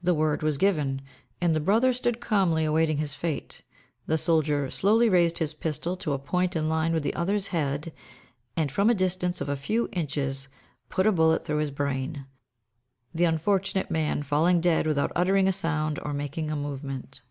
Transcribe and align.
The 0.00 0.14
word 0.14 0.44
was 0.44 0.56
given, 0.56 1.02
and 1.40 1.52
the 1.52 1.58
brother 1.58 1.92
stood 1.92 2.20
calmly 2.20 2.64
awaiting 2.64 2.98
his 2.98 3.16
fate. 3.16 3.62
The 4.06 4.16
soldier 4.16 4.70
slowly 4.70 5.08
raised 5.08 5.38
his 5.38 5.52
pistol 5.52 5.96
to 5.96 6.12
a 6.12 6.18
point 6.20 6.54
in 6.54 6.68
line 6.68 6.92
with 6.92 7.02
the 7.02 7.12
other's 7.14 7.48
head, 7.48 7.92
and, 8.56 8.70
from 8.70 8.88
a 8.88 8.94
distance 8.94 9.40
of 9.40 9.48
a 9.48 9.56
few 9.56 9.88
inches, 9.90 10.46
put 10.88 11.08
a 11.08 11.10
bullet 11.10 11.44
through 11.44 11.58
his 11.58 11.72
brain, 11.72 12.24
the 13.12 13.24
unfortunate 13.24 13.90
man 13.90 14.22
falling 14.22 14.60
dead 14.60 14.86
without 14.86 15.10
uttering 15.16 15.48
a 15.48 15.52
sound 15.52 15.98
or 16.02 16.12
making 16.14 16.52
a 16.52 16.54
movement. 16.54 17.22